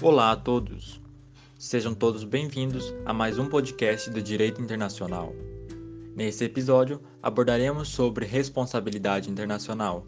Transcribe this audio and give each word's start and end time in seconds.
Olá 0.00 0.30
a 0.30 0.36
todos! 0.36 1.02
Sejam 1.58 1.92
todos 1.92 2.22
bem-vindos 2.22 2.94
a 3.04 3.12
mais 3.12 3.36
um 3.36 3.48
podcast 3.48 4.08
do 4.10 4.22
Direito 4.22 4.62
Internacional. 4.62 5.34
Nesse 6.14 6.44
episódio, 6.44 7.02
abordaremos 7.20 7.88
sobre 7.88 8.24
responsabilidade 8.24 9.28
internacional, 9.28 10.06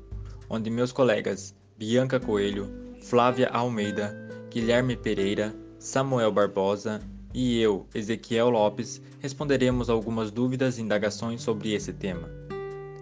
onde 0.48 0.70
meus 0.70 0.92
colegas 0.92 1.56
Bianca 1.76 2.20
Coelho, 2.20 2.70
Flávia 3.02 3.48
Almeida, 3.48 4.14
Guilherme 4.48 4.96
Pereira, 4.96 5.52
Samuel 5.80 6.30
Barbosa 6.30 7.00
e 7.34 7.60
eu, 7.60 7.84
Ezequiel 7.92 8.48
Lopes, 8.48 9.02
responderemos 9.18 9.90
algumas 9.90 10.30
dúvidas 10.30 10.78
e 10.78 10.82
indagações 10.82 11.42
sobre 11.42 11.72
esse 11.72 11.92
tema. 11.92 12.30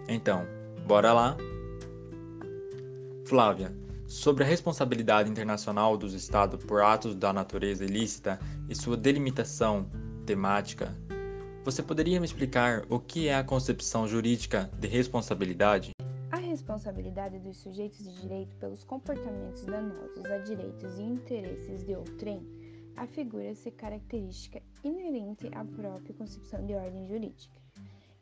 Então, 0.07 0.43
bora 0.87 1.13
lá? 1.13 1.37
Flávia, 3.27 3.77
sobre 4.09 4.43
a 4.43 4.47
responsabilidade 4.47 5.29
internacional 5.29 5.95
dos 5.95 6.15
Estados 6.15 6.65
por 6.65 6.81
atos 6.81 7.15
da 7.15 7.31
natureza 7.31 7.85
ilícita 7.85 8.39
e 8.67 8.73
sua 8.73 8.97
delimitação 8.97 9.87
temática, 10.25 10.97
você 11.63 11.83
poderia 11.83 12.19
me 12.19 12.25
explicar 12.25 12.83
o 12.89 12.99
que 12.99 13.27
é 13.27 13.35
a 13.35 13.43
concepção 13.43 14.07
jurídica 14.07 14.67
de 14.79 14.87
responsabilidade? 14.87 15.91
A 16.31 16.37
responsabilidade 16.37 17.37
dos 17.37 17.57
sujeitos 17.57 17.99
de 17.99 18.21
direito 18.21 18.55
pelos 18.55 18.83
comportamentos 18.83 19.63
danosos 19.65 20.25
a 20.25 20.39
direitos 20.39 20.97
e 20.97 21.03
interesses 21.03 21.83
de 21.83 21.95
outrem 21.95 22.41
afigura-se 22.97 23.69
característica 23.69 24.59
inerente 24.83 25.47
à 25.53 25.63
própria 25.63 26.15
concepção 26.15 26.65
de 26.65 26.73
ordem 26.73 27.07
jurídica 27.07 27.59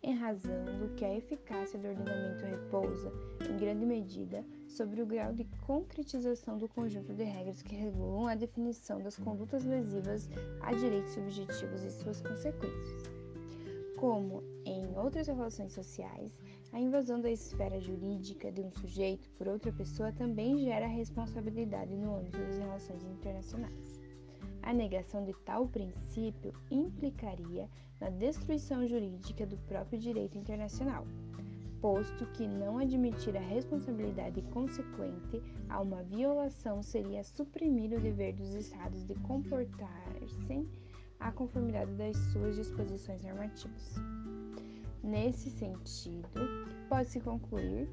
em 0.03 0.13
razão 0.13 0.63
do 0.79 0.93
que 0.95 1.03
a 1.03 1.15
eficácia 1.15 1.77
do 1.79 1.87
ordenamento 1.87 2.45
repousa, 2.45 3.11
em 3.49 3.57
grande 3.57 3.85
medida, 3.85 4.45
sobre 4.67 5.01
o 5.01 5.05
grau 5.05 5.33
de 5.33 5.43
concretização 5.65 6.57
do 6.57 6.67
conjunto 6.67 7.13
de 7.13 7.23
regras 7.23 7.61
que 7.61 7.75
regulam 7.75 8.27
a 8.27 8.35
definição 8.35 9.01
das 9.01 9.17
condutas 9.17 9.65
lesivas 9.65 10.29
a 10.61 10.73
direitos 10.73 11.13
subjetivos 11.13 11.83
e 11.83 11.91
suas 11.91 12.21
consequências. 12.21 13.03
Como 13.97 14.43
em 14.63 14.95
outras 14.95 15.27
relações 15.27 15.73
sociais, 15.73 16.37
a 16.71 16.79
invasão 16.79 17.19
da 17.19 17.31
esfera 17.31 17.79
jurídica 17.79 18.51
de 18.51 18.61
um 18.61 18.69
sujeito 18.69 19.29
por 19.31 19.47
outra 19.47 19.71
pessoa 19.71 20.11
também 20.11 20.59
gera 20.59 20.85
responsabilidade 20.85 21.95
no 21.95 22.15
âmbito 22.15 22.37
das 22.37 22.57
relações 22.57 23.03
internacionais. 23.03 23.96
A 24.67 24.73
negação 24.73 25.23
de 25.23 25.31
tal 25.45 25.65
princípio 25.65 26.53
implicaria 26.69 27.69
na 28.01 28.09
destruição 28.09 28.85
jurídica 28.85 29.45
do 29.45 29.55
próprio 29.59 29.97
direito 29.97 30.37
internacional, 30.37 31.07
posto 31.79 32.25
que 32.33 32.45
não 32.45 32.77
admitir 32.77 33.37
a 33.37 33.39
responsabilidade 33.39 34.41
consequente 34.51 35.41
a 35.69 35.79
uma 35.79 36.03
violação 36.03 36.83
seria 36.83 37.23
suprimir 37.23 37.93
o 37.93 38.01
dever 38.01 38.33
dos 38.33 38.53
Estados 38.55 39.05
de 39.05 39.15
comportar-se 39.15 40.67
à 41.17 41.31
conformidade 41.31 41.93
das 41.93 42.17
suas 42.33 42.57
disposições 42.57 43.23
normativas. 43.23 43.95
Nesse 45.01 45.49
sentido, 45.49 46.27
pode-se 46.89 47.21
concluir 47.21 47.87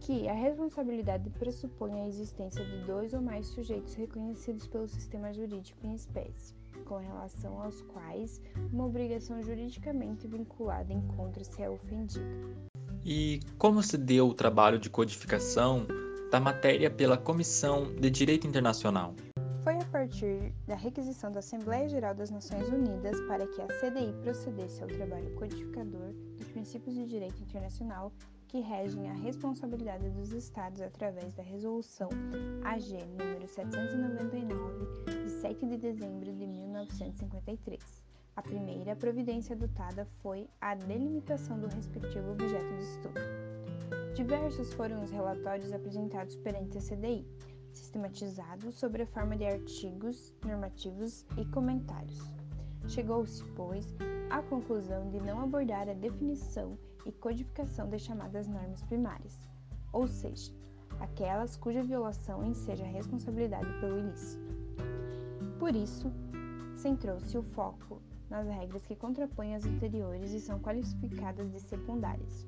que 0.00 0.28
a 0.28 0.32
responsabilidade 0.32 1.30
pressupõe 1.30 2.02
a 2.02 2.08
existência 2.08 2.64
de 2.64 2.78
dois 2.84 3.12
ou 3.12 3.20
mais 3.20 3.46
sujeitos 3.46 3.94
reconhecidos 3.94 4.66
pelo 4.66 4.88
sistema 4.88 5.32
jurídico 5.32 5.86
em 5.86 5.94
espécie, 5.94 6.54
com 6.84 6.96
relação 6.96 7.60
aos 7.60 7.80
quais 7.82 8.40
uma 8.72 8.86
obrigação 8.86 9.42
juridicamente 9.42 10.26
vinculada 10.26 10.92
encontra-se 10.92 11.62
é 11.62 11.68
ofendida. 11.68 12.24
E 13.04 13.40
como 13.58 13.82
se 13.82 13.96
deu 13.96 14.28
o 14.28 14.34
trabalho 14.34 14.78
de 14.78 14.90
codificação 14.90 15.86
da 16.30 16.40
matéria 16.40 16.90
pela 16.90 17.16
Comissão 17.16 17.94
de 17.94 18.10
Direito 18.10 18.46
Internacional? 18.46 19.14
Foi 19.62 19.74
a 19.74 19.84
partir 19.86 20.52
da 20.66 20.76
requisição 20.76 21.30
da 21.32 21.40
Assembleia 21.40 21.88
Geral 21.88 22.14
das 22.14 22.30
Nações 22.30 22.68
Unidas 22.68 23.20
para 23.22 23.46
que 23.46 23.60
a 23.60 23.66
CDI 23.66 24.12
procedesse 24.22 24.82
ao 24.82 24.88
trabalho 24.88 25.34
codificador 25.34 26.12
dos 26.36 26.46
princípios 26.48 26.94
de 26.94 27.04
direito 27.04 27.42
internacional 27.42 28.12
que 28.56 28.60
regem 28.62 29.10
a 29.10 29.12
responsabilidade 29.12 30.08
dos 30.08 30.32
Estados 30.32 30.80
através 30.80 31.34
da 31.34 31.42
Resolução 31.42 32.08
AG 32.64 33.04
número 33.18 33.46
799, 33.46 35.24
de 35.24 35.30
7 35.30 35.66
de 35.66 35.76
dezembro 35.76 36.32
de 36.32 36.46
1953. 36.46 38.02
A 38.34 38.40
primeira 38.40 38.96
providência 38.96 39.54
adotada 39.54 40.06
foi 40.22 40.48
a 40.58 40.74
delimitação 40.74 41.60
do 41.60 41.66
respectivo 41.66 42.30
objeto 42.30 42.74
de 42.76 42.82
estudo. 42.82 43.20
Diversos 44.14 44.72
foram 44.72 45.04
os 45.04 45.10
relatórios 45.10 45.70
apresentados 45.70 46.34
perante 46.36 46.78
a 46.78 46.80
CDI, 46.80 47.28
sistematizados 47.74 48.74
sobre 48.76 49.02
a 49.02 49.06
forma 49.06 49.36
de 49.36 49.44
artigos 49.44 50.32
normativos 50.42 51.26
e 51.36 51.44
comentários. 51.44 52.22
Chegou-se, 52.88 53.44
pois, 53.54 53.94
à 54.30 54.40
conclusão 54.40 55.10
de 55.10 55.20
não 55.20 55.42
abordar 55.42 55.90
a 55.90 55.92
definição 55.92 56.78
e 57.06 57.12
codificação 57.12 57.88
das 57.88 58.02
chamadas 58.02 58.46
normas 58.48 58.82
primárias, 58.82 59.48
ou 59.92 60.06
seja, 60.08 60.52
aquelas 61.00 61.56
cuja 61.56 61.82
violação 61.82 62.44
enseja 62.44 62.84
a 62.84 62.88
responsabilidade 62.88 63.72
pelo 63.80 63.98
ilícito. 63.98 64.44
Por 65.58 65.74
isso, 65.74 66.12
centrou-se 66.76 67.38
o 67.38 67.42
foco 67.42 68.02
nas 68.28 68.46
regras 68.46 68.84
que 68.84 68.96
contrapõem 68.96 69.54
as 69.54 69.64
anteriores 69.64 70.32
e 70.32 70.40
são 70.40 70.58
qualificadas 70.58 71.50
de 71.52 71.60
secundárias, 71.60 72.46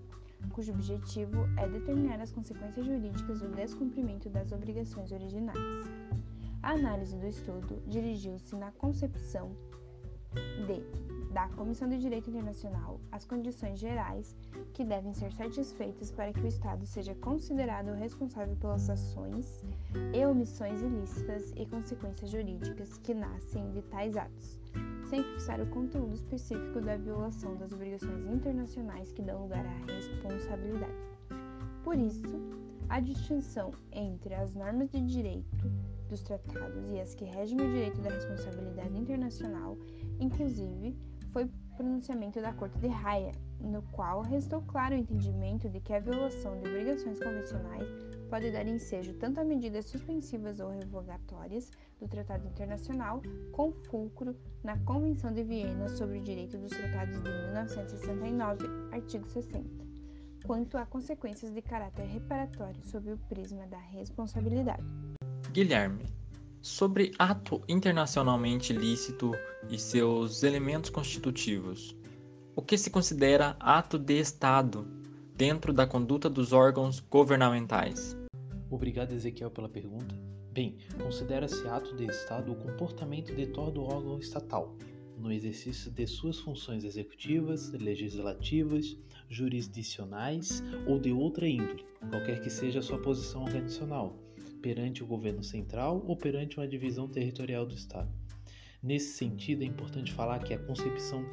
cujo 0.52 0.72
objetivo 0.72 1.46
é 1.56 1.68
determinar 1.68 2.20
as 2.20 2.32
consequências 2.32 2.84
jurídicas 2.84 3.40
do 3.40 3.48
descumprimento 3.48 4.28
das 4.28 4.52
obrigações 4.52 5.12
originais. 5.12 5.58
A 6.62 6.72
análise 6.72 7.16
do 7.16 7.26
estudo 7.26 7.80
dirigiu-se 7.86 8.56
na 8.56 8.72
concepção 8.72 9.52
de 10.66 11.07
da 11.30 11.48
Comissão 11.48 11.88
de 11.88 11.98
Direito 11.98 12.30
Internacional 12.30 13.00
as 13.12 13.24
condições 13.24 13.78
gerais 13.78 14.36
que 14.72 14.84
devem 14.84 15.12
ser 15.12 15.32
satisfeitas 15.32 16.10
para 16.10 16.32
que 16.32 16.40
o 16.40 16.46
Estado 16.46 16.86
seja 16.86 17.14
considerado 17.16 17.92
responsável 17.94 18.56
pelas 18.56 18.88
ações 18.88 19.62
e 20.14 20.24
omissões 20.24 20.80
ilícitas 20.80 21.52
e 21.56 21.66
consequências 21.66 22.30
jurídicas 22.30 22.98
que 22.98 23.14
nascem 23.14 23.70
de 23.70 23.82
tais 23.82 24.16
atos, 24.16 24.58
sem 25.08 25.22
fixar 25.22 25.60
o 25.60 25.66
conteúdo 25.66 26.14
específico 26.14 26.80
da 26.80 26.96
violação 26.96 27.56
das 27.56 27.72
obrigações 27.72 28.26
internacionais 28.26 29.12
que 29.12 29.22
dão 29.22 29.42
lugar 29.42 29.64
à 29.66 29.92
responsabilidade. 29.92 30.92
Por 31.82 31.98
isso, 31.98 32.26
a 32.88 33.00
distinção 33.00 33.72
entre 33.92 34.34
as 34.34 34.54
normas 34.54 34.90
de 34.90 35.00
direito 35.00 35.70
dos 36.08 36.22
tratados 36.22 36.90
e 36.90 37.00
as 37.00 37.14
que 37.14 37.24
regem 37.24 37.60
o 37.60 37.70
direito 37.70 38.00
da 38.00 38.10
responsabilidade 38.10 38.96
internacional, 38.96 39.76
inclusive, 40.18 40.96
foi 41.32 41.44
o 41.44 41.50
pronunciamento 41.76 42.40
da 42.40 42.52
Corte 42.52 42.78
de 42.78 42.88
Haia, 42.88 43.32
no 43.60 43.82
qual 43.92 44.22
restou 44.22 44.62
claro 44.62 44.94
o 44.94 44.98
entendimento 44.98 45.68
de 45.68 45.80
que 45.80 45.92
a 45.92 46.00
violação 46.00 46.58
de 46.60 46.68
obrigações 46.68 47.18
convencionais 47.18 47.88
pode 48.28 48.50
dar 48.50 48.66
ensejo 48.66 49.14
tanto 49.14 49.40
a 49.40 49.44
medidas 49.44 49.86
suspensivas 49.86 50.60
ou 50.60 50.70
revogatórias 50.70 51.70
do 52.00 52.06
Tratado 52.06 52.46
Internacional, 52.46 53.22
com 53.52 53.72
fulcro 53.72 54.36
na 54.62 54.78
Convenção 54.80 55.32
de 55.32 55.42
Viena 55.42 55.88
sobre 55.88 56.18
o 56.18 56.22
Direito 56.22 56.58
dos 56.58 56.70
Tratados 56.70 57.22
de 57.22 57.30
1969, 57.30 58.66
artigo 58.92 59.26
60, 59.28 59.68
quanto 60.44 60.76
a 60.76 60.86
consequências 60.86 61.52
de 61.52 61.62
caráter 61.62 62.06
reparatório 62.06 62.82
sob 62.84 63.12
o 63.12 63.18
prisma 63.28 63.66
da 63.66 63.78
responsabilidade. 63.78 64.84
Guilherme, 65.52 66.04
sobre 66.60 67.12
ato 67.18 67.62
internacionalmente 67.68 68.72
lícito 68.72 69.32
e 69.70 69.78
seus 69.78 70.42
elementos 70.42 70.90
constitutivos. 70.90 71.96
O 72.54 72.62
que 72.62 72.76
se 72.76 72.90
considera 72.90 73.56
ato 73.60 73.98
de 73.98 74.18
Estado 74.18 74.86
dentro 75.34 75.72
da 75.72 75.86
conduta 75.86 76.28
dos 76.28 76.52
órgãos 76.52 77.00
governamentais? 77.00 78.16
Obrigado, 78.70 79.12
Ezequiel, 79.12 79.50
pela 79.50 79.68
pergunta. 79.68 80.14
Bem, 80.52 80.76
considera-se 81.00 81.66
ato 81.68 81.94
de 81.94 82.06
Estado 82.06 82.52
o 82.52 82.56
comportamento 82.56 83.34
de 83.34 83.46
todo 83.46 83.84
órgão 83.84 84.18
estatal, 84.18 84.76
no 85.16 85.32
exercício 85.32 85.90
de 85.90 86.06
suas 86.06 86.40
funções 86.40 86.84
executivas, 86.84 87.70
legislativas, 87.72 88.96
jurisdicionais 89.28 90.62
ou 90.86 90.98
de 90.98 91.12
outra 91.12 91.46
índole, 91.46 91.84
qualquer 92.10 92.40
que 92.40 92.50
seja 92.50 92.80
a 92.80 92.82
sua 92.82 92.98
posição 92.98 93.44
organizacional, 93.44 94.16
perante 94.58 95.02
o 95.02 95.06
governo 95.06 95.42
central 95.42 96.04
ou 96.06 96.16
perante 96.16 96.58
uma 96.58 96.68
divisão 96.68 97.08
territorial 97.08 97.66
do 97.66 97.74
Estado. 97.74 98.08
Nesse 98.82 99.16
sentido, 99.16 99.62
é 99.62 99.66
importante 99.66 100.12
falar 100.12 100.38
que 100.38 100.54
a 100.54 100.58
concepção 100.58 101.24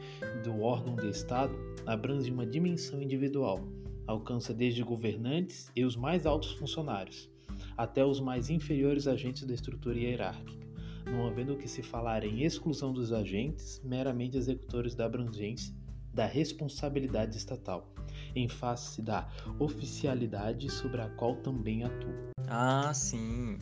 do 0.43 0.61
órgão 0.61 0.95
de 0.95 1.09
Estado 1.09 1.55
abrange 1.85 2.31
uma 2.31 2.45
dimensão 2.45 3.01
individual, 3.01 3.67
alcança 4.07 4.53
desde 4.53 4.83
governantes 4.83 5.71
e 5.75 5.85
os 5.85 5.95
mais 5.95 6.25
altos 6.25 6.53
funcionários, 6.53 7.29
até 7.77 8.03
os 8.03 8.19
mais 8.19 8.49
inferiores 8.49 9.07
agentes 9.07 9.43
da 9.43 9.53
estrutura 9.53 9.99
hierárquica, 9.99 10.65
não 11.05 11.27
havendo 11.27 11.55
que 11.55 11.67
se 11.67 11.83
falar 11.83 12.23
em 12.23 12.43
exclusão 12.43 12.91
dos 12.91 13.13
agentes 13.13 13.79
meramente 13.83 14.37
executores 14.37 14.95
da 14.95 15.05
abrangência 15.05 15.73
da 16.15 16.25
responsabilidade 16.25 17.35
estatal, 17.37 17.93
em 18.33 18.47
face 18.47 19.01
da 19.01 19.29
oficialidade 19.59 20.69
sobre 20.71 21.01
a 21.01 21.09
qual 21.09 21.35
também 21.35 21.83
atua. 21.83 22.34
Ah, 22.49 22.91
sim. 22.93 23.57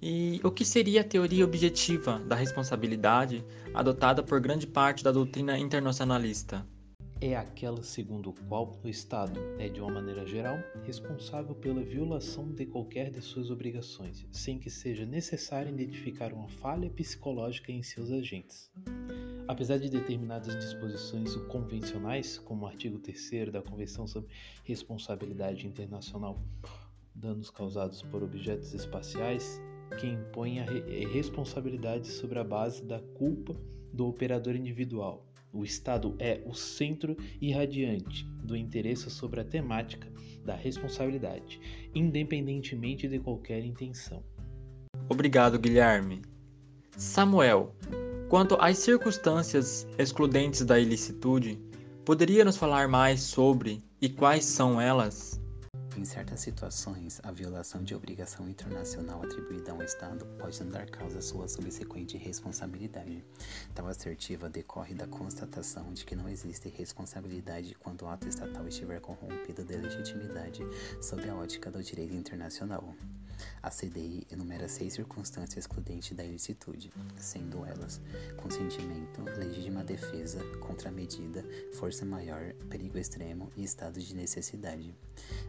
E 0.00 0.40
o 0.42 0.50
que 0.50 0.64
seria 0.64 1.02
a 1.02 1.04
teoria 1.04 1.44
objetiva 1.44 2.18
da 2.18 2.34
responsabilidade 2.34 3.44
adotada 3.72 4.22
por 4.22 4.40
grande 4.40 4.66
parte 4.66 5.04
da 5.04 5.12
doutrina 5.12 5.56
internacionalista? 5.56 6.66
É 7.20 7.36
aquela 7.36 7.84
segundo 7.84 8.30
o 8.30 8.32
qual 8.32 8.76
o 8.82 8.88
Estado 8.88 9.38
é, 9.56 9.68
de 9.68 9.80
uma 9.80 9.92
maneira 9.92 10.26
geral, 10.26 10.58
responsável 10.84 11.54
pela 11.54 11.80
violação 11.80 12.50
de 12.52 12.66
qualquer 12.66 13.12
de 13.12 13.22
suas 13.22 13.48
obrigações, 13.48 14.26
sem 14.32 14.58
que 14.58 14.68
seja 14.68 15.06
necessário 15.06 15.72
identificar 15.72 16.32
uma 16.32 16.48
falha 16.48 16.90
psicológica 16.90 17.70
em 17.70 17.80
seus 17.80 18.10
agentes. 18.10 18.72
Apesar 19.46 19.78
de 19.78 19.88
determinadas 19.88 20.56
disposições 20.56 21.36
convencionais, 21.46 22.38
como 22.38 22.64
o 22.64 22.66
artigo 22.66 22.98
3 22.98 23.52
da 23.52 23.62
Convenção 23.62 24.04
sobre 24.04 24.28
Responsabilidade 24.64 25.64
Internacional, 25.64 26.42
danos 27.14 27.50
causados 27.50 28.02
por 28.02 28.22
objetos 28.22 28.74
espaciais, 28.74 29.60
que 29.98 30.06
impõe 30.06 30.60
a 30.60 30.64
re 30.64 31.04
responsabilidade 31.06 32.08
sobre 32.08 32.38
a 32.38 32.44
base 32.44 32.84
da 32.84 33.00
culpa 33.14 33.54
do 33.92 34.06
operador 34.06 34.56
individual. 34.56 35.26
O 35.52 35.64
Estado 35.64 36.16
é 36.18 36.42
o 36.46 36.54
centro 36.54 37.14
irradiante 37.40 38.24
do 38.42 38.56
interesse 38.56 39.10
sobre 39.10 39.40
a 39.40 39.44
temática 39.44 40.10
da 40.44 40.56
responsabilidade, 40.56 41.60
independentemente 41.94 43.06
de 43.06 43.18
qualquer 43.18 43.62
intenção. 43.64 44.22
Obrigado, 45.10 45.58
Guilherme. 45.58 46.22
Samuel, 46.96 47.74
quanto 48.30 48.56
às 48.58 48.78
circunstâncias 48.78 49.86
excludentes 49.98 50.64
da 50.64 50.80
ilicitude, 50.80 51.60
poderia 52.04 52.44
nos 52.46 52.56
falar 52.56 52.88
mais 52.88 53.20
sobre 53.20 53.82
e 54.00 54.08
quais 54.08 54.44
são 54.44 54.80
elas? 54.80 55.31
Em 56.02 56.04
certas 56.04 56.40
situações, 56.40 57.20
a 57.22 57.30
violação 57.30 57.84
de 57.84 57.94
obrigação 57.94 58.48
internacional 58.48 59.22
atribuída 59.22 59.70
a 59.70 59.74
um 59.76 59.82
Estado 59.84 60.26
pode 60.36 60.60
não 60.60 60.72
dar 60.72 60.90
causa 60.90 61.20
à 61.20 61.22
sua 61.22 61.46
subsequente 61.46 62.18
responsabilidade. 62.18 63.24
Tal 63.72 63.86
assertiva 63.86 64.50
decorre 64.50 64.94
da 64.94 65.06
constatação 65.06 65.92
de 65.92 66.04
que 66.04 66.16
não 66.16 66.28
existe 66.28 66.68
responsabilidade 66.68 67.76
quando 67.76 68.02
o 68.02 68.08
ato 68.08 68.26
estatal 68.26 68.66
estiver 68.66 69.00
corrompido 69.00 69.62
de 69.64 69.76
legitimidade 69.76 70.66
sob 71.00 71.28
a 71.30 71.36
ótica 71.36 71.70
do 71.70 71.80
direito 71.80 72.16
internacional. 72.16 72.96
A 73.62 73.70
CDI 73.70 74.26
enumera 74.30 74.68
seis 74.68 74.94
circunstâncias 74.94 75.64
excludentes 75.64 76.16
da 76.16 76.24
ilicitude, 76.24 76.92
sendo 77.16 77.64
elas 77.64 78.00
consentimento, 78.36 79.22
legítima 79.38 79.84
defesa, 79.84 80.42
contramedida, 80.60 81.44
força 81.74 82.04
maior, 82.04 82.52
perigo 82.68 82.98
extremo 82.98 83.50
e 83.56 83.62
estado 83.62 84.00
de 84.00 84.14
necessidade. 84.14 84.94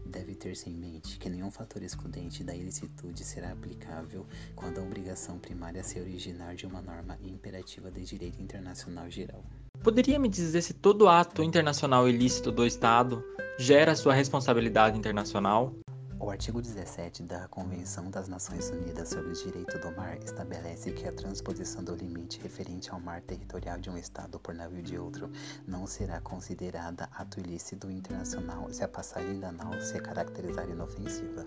Deve 0.06 0.36
ter-se 0.36 0.70
em 0.70 0.74
mente 0.74 1.18
que 1.18 1.30
nenhum 1.30 1.50
fator 1.50 1.82
excludente 1.82 2.44
da 2.44 2.56
ilicitude 2.56 3.24
será 3.24 3.52
aplicável 3.52 4.26
quando 4.56 4.80
a 4.80 4.84
obrigação 4.84 5.40
primária 5.40 5.84
se 5.84 6.00
originar 6.00 6.56
de 6.56 6.66
uma 6.66 6.82
norma 6.82 7.18
imperativa 7.22 7.90
de 7.92 8.04
direito 8.04 8.42
internacional 8.42 9.10
geral. 9.10 9.44
Poderia 9.82 10.18
me 10.18 10.30
dizer 10.30 10.62
se 10.62 10.74
todo 10.74 11.10
ato 11.10 11.44
internacional 11.44 12.08
ilícito 12.08 12.52
do 12.52 12.66
Estado 12.66 13.24
gera 13.60 13.96
sua 13.96 14.14
responsabilidade 14.14 14.98
internacional? 14.98 15.74
O 16.24 16.30
artigo 16.30 16.62
17 16.62 17.24
da 17.24 17.50
Convenção 17.50 18.10
das 18.10 18.30
Nações 18.30 18.70
Unidas 18.70 19.10
sobre 19.10 19.32
o 19.32 19.34
Direito 19.34 19.78
do 19.78 19.92
Mar 19.92 20.18
estabelece 20.24 20.94
que 20.94 21.06
a 21.06 21.12
transposição 21.12 21.84
do 21.84 21.94
limite 21.94 22.40
referente 22.40 22.90
ao 22.90 23.00
mar 23.02 23.22
territorial 23.22 23.78
de 23.78 23.90
um 23.90 23.98
Estado 23.98 24.40
por 24.40 24.56
navio 24.56 24.82
de 24.82 24.98
outro 24.98 25.30
não 25.68 25.86
será 25.86 26.22
considerada 26.22 27.10
ato 27.12 27.42
ilícito 27.42 27.92
internacional 27.92 28.72
se 28.72 28.86
a 28.86 28.88
passagem 28.88 29.38
da 29.38 29.52
nau 29.52 29.74
se 29.82 30.00
caracterizar 30.00 30.70
inofensiva. 30.70 31.46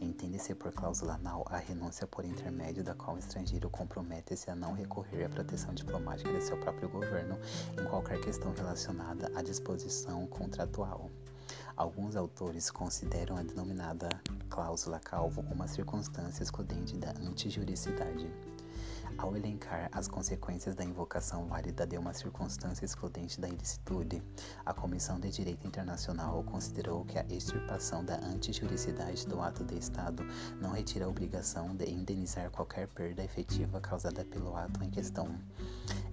Entende-se 0.00 0.56
por 0.56 0.72
cláusula 0.72 1.14
anal 1.14 1.46
a 1.48 1.58
renúncia 1.58 2.04
por 2.04 2.24
intermédio 2.24 2.82
da 2.82 2.96
qual 2.96 3.14
o 3.14 3.20
estrangeiro 3.20 3.70
compromete-se 3.70 4.50
a 4.50 4.56
não 4.56 4.72
recorrer 4.72 5.26
à 5.26 5.28
proteção 5.28 5.72
diplomática 5.72 6.32
de 6.32 6.42
seu 6.42 6.58
próprio 6.58 6.88
governo 6.88 7.38
em 7.80 7.84
qualquer 7.88 8.20
questão 8.20 8.52
relacionada 8.54 9.30
à 9.36 9.40
disposição 9.40 10.26
contratual. 10.26 11.08
Alguns 11.80 12.14
autores 12.14 12.70
consideram 12.70 13.38
a 13.38 13.42
denominada 13.42 14.10
cláusula 14.50 15.00
calvo 15.00 15.40
uma 15.50 15.66
circunstância 15.66 16.42
excludente 16.42 16.94
da 16.98 17.12
antijuricidade. 17.12 18.30
Ao 19.20 19.36
elencar 19.36 19.90
as 19.92 20.08
consequências 20.08 20.74
da 20.74 20.82
invocação 20.82 21.46
válida 21.46 21.86
de 21.86 21.98
uma 21.98 22.14
circunstância 22.14 22.86
excludente 22.86 23.38
da 23.38 23.50
ilicitude, 23.50 24.22
a 24.64 24.72
Comissão 24.72 25.20
de 25.20 25.28
Direito 25.28 25.66
Internacional 25.66 26.42
considerou 26.44 27.04
que 27.04 27.18
a 27.18 27.26
extirpação 27.28 28.02
da 28.02 28.16
antijuricidade 28.16 29.26
do 29.26 29.42
ato 29.42 29.62
de 29.62 29.78
Estado 29.78 30.24
não 30.58 30.72
retira 30.72 31.04
a 31.04 31.08
obrigação 31.08 31.76
de 31.76 31.84
indenizar 31.90 32.50
qualquer 32.50 32.88
perda 32.88 33.22
efetiva 33.22 33.78
causada 33.78 34.24
pelo 34.24 34.56
ato 34.56 34.82
em 34.82 34.88
questão. 34.88 35.38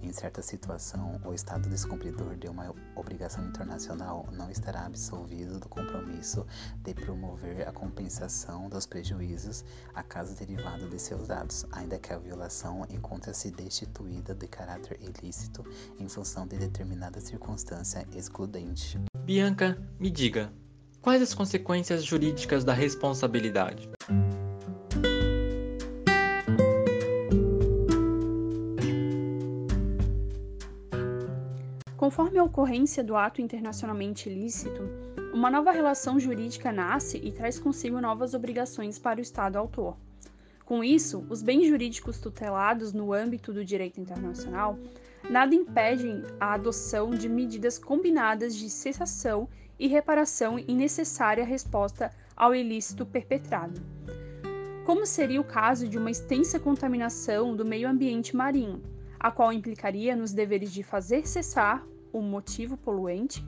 Em 0.02 0.12
certa 0.12 0.42
situação, 0.42 1.20
o 1.24 1.32
Estado 1.32 1.68
descumpridor 1.68 2.36
de 2.36 2.46
uma 2.46 2.74
obrigação 2.94 3.44
internacional 3.44 4.28
não 4.32 4.50
estará 4.50 4.84
absolvido 4.84 5.58
do 5.58 5.68
compromisso 5.68 6.46
de 6.82 6.94
promover 6.94 7.66
a 7.66 7.72
compensação 7.72 8.68
dos 8.68 8.86
prejuízos 8.86 9.64
a 9.94 10.02
caso 10.02 10.36
derivado 10.36 10.88
de 10.88 10.98
seus 10.98 11.26
dados, 11.26 11.66
ainda 11.72 11.98
que 11.98 12.12
a 12.12 12.18
violação 12.18 12.82
encontra-se 12.98 13.50
destituída 13.52 14.34
de 14.34 14.48
caráter 14.48 14.98
ilícito 15.00 15.64
em 15.98 16.08
função 16.08 16.46
de 16.46 16.58
determinada 16.58 17.20
circunstância 17.20 18.06
excludente. 18.14 18.98
Bianca, 19.24 19.78
me 20.00 20.10
diga, 20.10 20.52
quais 21.00 21.22
as 21.22 21.32
consequências 21.32 22.04
jurídicas 22.04 22.64
da 22.64 22.72
responsabilidade? 22.72 23.88
Conforme 31.96 32.38
a 32.38 32.44
ocorrência 32.44 33.04
do 33.04 33.16
ato 33.16 33.40
internacionalmente 33.40 34.28
ilícito, 34.28 34.82
uma 35.32 35.50
nova 35.50 35.70
relação 35.70 36.18
jurídica 36.18 36.72
nasce 36.72 37.18
e 37.18 37.30
traz 37.30 37.58
consigo 37.58 38.00
novas 38.00 38.34
obrigações 38.34 38.98
para 38.98 39.18
o 39.18 39.22
Estado 39.22 39.56
autor. 39.56 39.96
Com 40.68 40.84
isso, 40.84 41.24
os 41.30 41.40
bens 41.40 41.66
jurídicos 41.66 42.18
tutelados 42.18 42.92
no 42.92 43.14
âmbito 43.14 43.54
do 43.54 43.64
direito 43.64 43.98
internacional 43.98 44.78
nada 45.30 45.54
impedem 45.54 46.22
a 46.38 46.52
adoção 46.52 47.08
de 47.08 47.26
medidas 47.26 47.78
combinadas 47.78 48.54
de 48.54 48.68
cessação 48.68 49.48
e 49.78 49.88
reparação 49.88 50.58
em 50.58 50.76
necessária 50.76 51.42
resposta 51.42 52.10
ao 52.36 52.54
ilícito 52.54 53.06
perpetrado. 53.06 53.80
Como 54.84 55.06
seria 55.06 55.40
o 55.40 55.44
caso 55.44 55.88
de 55.88 55.96
uma 55.96 56.10
extensa 56.10 56.60
contaminação 56.60 57.56
do 57.56 57.64
meio 57.64 57.88
ambiente 57.88 58.36
marinho, 58.36 58.82
a 59.18 59.30
qual 59.30 59.50
implicaria 59.50 60.14
nos 60.14 60.34
deveres 60.34 60.70
de 60.70 60.82
fazer 60.82 61.26
cessar 61.26 61.82
o 62.12 62.20
motivo 62.20 62.76
poluente, 62.76 63.42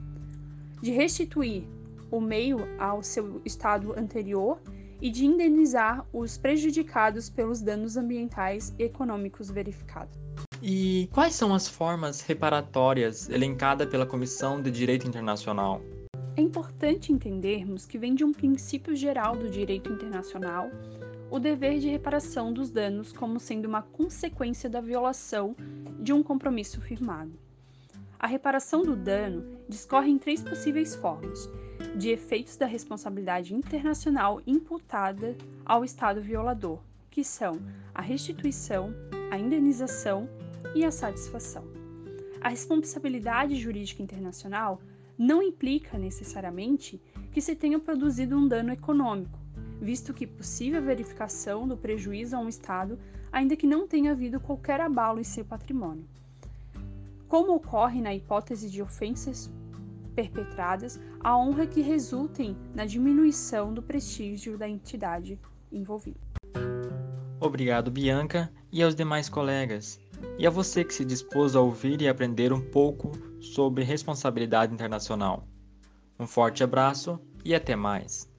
de 0.81 0.89
restituir 0.89 1.67
o 2.09 2.19
meio 2.19 2.67
ao 2.79 3.03
seu 3.03 3.39
estado 3.45 3.93
anterior 3.95 4.59
e 5.01 5.09
de 5.09 5.25
indenizar 5.25 6.05
os 6.13 6.37
prejudicados 6.37 7.29
pelos 7.29 7.61
danos 7.61 7.97
ambientais 7.97 8.73
e 8.77 8.83
econômicos 8.83 9.49
verificados. 9.49 10.17
E 10.61 11.09
quais 11.11 11.33
são 11.33 11.53
as 11.53 11.67
formas 11.67 12.21
reparatórias 12.21 13.27
elencadas 13.29 13.89
pela 13.89 14.05
Comissão 14.05 14.61
de 14.61 14.69
Direito 14.69 15.07
Internacional? 15.07 15.81
É 16.37 16.41
importante 16.41 17.11
entendermos 17.11 17.85
que 17.85 17.97
vem 17.97 18.13
de 18.13 18.23
um 18.23 18.31
princípio 18.31 18.95
geral 18.95 19.35
do 19.35 19.49
direito 19.49 19.91
internacional 19.91 20.69
o 21.31 21.39
dever 21.39 21.79
de 21.79 21.89
reparação 21.89 22.53
dos 22.53 22.69
danos 22.69 23.13
como 23.13 23.39
sendo 23.39 23.65
uma 23.65 23.81
consequência 23.81 24.69
da 24.69 24.81
violação 24.81 25.55
de 25.99 26.11
um 26.11 26.21
compromisso 26.21 26.81
firmado. 26.81 27.31
A 28.19 28.27
reparação 28.27 28.83
do 28.83 28.95
dano 28.95 29.57
discorre 29.67 30.11
em 30.11 30.17
três 30.17 30.43
possíveis 30.43 30.93
formas: 30.93 31.49
de 31.95 32.09
efeitos 32.09 32.55
da 32.55 32.65
responsabilidade 32.65 33.53
internacional 33.53 34.41
imputada 34.47 35.35
ao 35.65 35.83
Estado 35.83 36.21
violador, 36.21 36.79
que 37.09 37.23
são 37.23 37.59
a 37.93 38.01
restituição, 38.01 38.93
a 39.29 39.37
indenização 39.37 40.29
e 40.73 40.85
a 40.85 40.91
satisfação. 40.91 41.63
A 42.39 42.49
responsabilidade 42.49 43.55
jurídica 43.55 44.01
internacional 44.01 44.81
não 45.17 45.43
implica 45.43 45.97
necessariamente 45.97 46.99
que 47.31 47.41
se 47.41 47.55
tenha 47.55 47.77
produzido 47.77 48.35
um 48.35 48.47
dano 48.47 48.71
econômico, 48.71 49.37
visto 49.79 50.13
que 50.13 50.25
possível 50.25 50.81
verificação 50.81 51.67
do 51.67 51.77
prejuízo 51.77 52.35
a 52.35 52.39
um 52.39 52.49
Estado, 52.49 52.97
ainda 53.31 53.55
que 53.55 53.67
não 53.67 53.87
tenha 53.87 54.11
havido 54.11 54.39
qualquer 54.39 54.81
abalo 54.81 55.19
em 55.19 55.23
seu 55.23 55.45
patrimônio. 55.45 56.05
Como 57.27 57.53
ocorre 57.53 58.01
na 58.01 58.13
hipótese 58.13 58.69
de 58.69 58.81
ofensas 58.81 59.49
perpetradas 60.15 60.99
a 61.19 61.37
honra 61.37 61.65
que 61.65 61.81
resultem 61.81 62.55
na 62.73 62.85
diminuição 62.85 63.73
do 63.73 63.81
prestígio 63.81 64.57
da 64.57 64.67
entidade 64.67 65.39
envolvida. 65.71 66.19
Obrigado, 67.39 67.89
Bianca, 67.89 68.51
e 68.71 68.83
aos 68.83 68.93
demais 68.93 69.27
colegas. 69.27 69.99
E 70.37 70.45
a 70.45 70.49
você 70.49 70.83
que 70.83 70.93
se 70.93 71.03
dispôs 71.03 71.55
a 71.55 71.61
ouvir 71.61 72.01
e 72.01 72.07
aprender 72.07 72.53
um 72.53 72.61
pouco 72.61 73.11
sobre 73.39 73.83
responsabilidade 73.83 74.73
internacional. 74.73 75.47
Um 76.19 76.27
forte 76.27 76.63
abraço 76.63 77.19
e 77.43 77.55
até 77.55 77.75
mais. 77.75 78.29